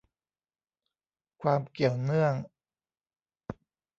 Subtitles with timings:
[1.41, 2.35] ความเกี่ยวเนื่อง